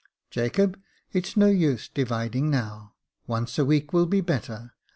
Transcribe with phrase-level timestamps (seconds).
[0.31, 0.79] "Jacob,
[1.13, 2.95] it's no use dividing now;
[3.27, 4.73] once a week will be better.